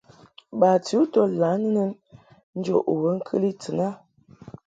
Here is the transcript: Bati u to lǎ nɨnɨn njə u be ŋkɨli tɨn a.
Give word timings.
Bati 0.59 0.91
u 1.01 1.03
to 1.13 1.21
lǎ 1.39 1.49
nɨnɨn 1.61 1.89
njə 2.57 2.75
u 2.91 2.93
be 3.01 3.09
ŋkɨli 3.17 3.51
tɨn 3.61 3.79
a. 3.87 3.89